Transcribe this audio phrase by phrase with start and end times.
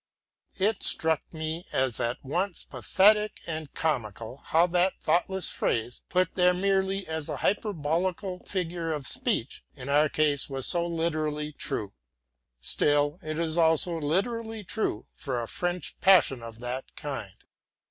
[0.57, 6.55] It struck me as at once pathetic and comical, how that thoughtless phrase, put there
[6.55, 11.93] merely as a hyperbolical figure of speech, in our case was so literally true.
[12.61, 17.37] Still it is also literally true for a French passion of that kind.